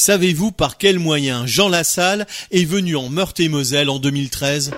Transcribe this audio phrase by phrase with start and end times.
[0.00, 4.70] Savez-vous par quel moyen Jean Lassalle est venu en Meurthe-et-Moselle en 2013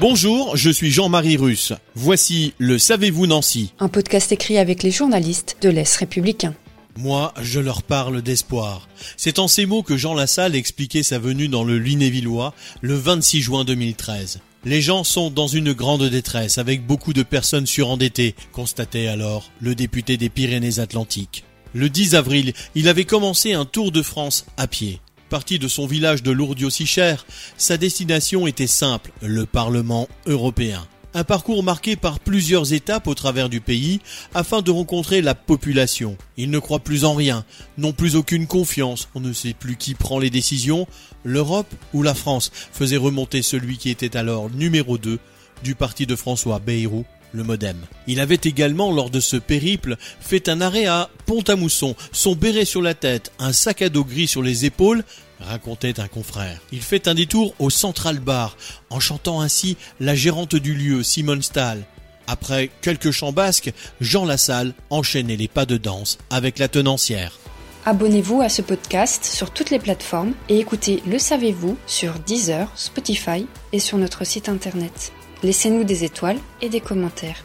[0.00, 1.74] Bonjour, je suis Jean-Marie Russe.
[1.94, 6.54] Voici le Savez-vous Nancy Un podcast écrit avec les journalistes de l'Est républicain.
[6.96, 8.88] Moi, je leur parle d'espoir.
[9.18, 13.42] C'est en ces mots que Jean Lassalle expliquait sa venue dans le Lunévillois le 26
[13.42, 14.40] juin 2013.
[14.64, 19.74] Les gens sont dans une grande détresse avec beaucoup de personnes surendettées, constatait alors le
[19.74, 21.42] député des Pyrénées-Atlantiques.
[21.74, 25.00] Le 10 avril, il avait commencé un tour de France à pied.
[25.30, 30.86] Parti de son village de Lourdes-Sichère, sa destination était simple, le Parlement européen.
[31.14, 34.00] Un parcours marqué par plusieurs étapes au travers du pays
[34.32, 36.16] afin de rencontrer la population.
[36.38, 37.44] Il ne croit plus en rien,
[37.76, 40.86] n'ont plus aucune confiance, on ne sait plus qui prend les décisions,
[41.22, 45.18] l'Europe ou la France faisait remonter celui qui était alors numéro 2
[45.62, 47.76] du parti de François Bayrou, le Modem.
[48.06, 52.82] Il avait également, lors de ce périple, fait un arrêt à Pont-à-Mousson, son béret sur
[52.82, 55.04] la tête, un sac à dos gris sur les épaules,
[55.40, 56.60] racontait un confrère.
[56.72, 58.56] Il fait un détour au Central Bar,
[58.90, 61.82] en chantant ainsi la gérante du lieu, Simone Stahl.
[62.26, 67.38] Après quelques chants basques, Jean Lassalle enchaînait les pas de danse avec la tenancière.
[67.84, 73.46] Abonnez-vous à ce podcast sur toutes les plateformes et écoutez Le Savez-vous sur Deezer, Spotify
[73.72, 75.12] et sur notre site internet.
[75.42, 77.44] Laissez-nous des étoiles et des commentaires.